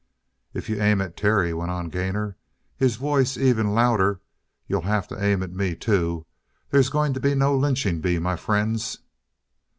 "If 0.55 0.67
you 0.67 0.81
aim 0.81 0.99
at 0.99 1.15
Terry," 1.15 1.53
went 1.53 1.69
on 1.69 1.89
Gainor, 1.89 2.35
his 2.75 2.95
voice 2.95 3.37
even 3.37 3.75
louder, 3.75 4.19
"you'll 4.65 4.81
have 4.81 5.07
to 5.09 5.23
aim 5.23 5.43
at 5.43 5.53
me, 5.53 5.75
too. 5.75 6.25
There's 6.71 6.89
going 6.89 7.13
to 7.13 7.19
be 7.19 7.35
no 7.35 7.55
lynching 7.55 8.01
bee, 8.01 8.17
my 8.17 8.35
friends!" 8.35 8.97